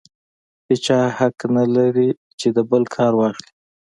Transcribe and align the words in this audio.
هېچا 0.67 0.99
حق 1.17 1.37
نه 1.55 1.63
لري 1.75 2.09
د 2.55 2.59
بل 2.69 2.83
کار 2.95 3.11
واخلي. 3.19 3.51